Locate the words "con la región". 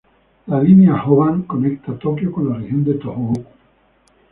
2.31-2.83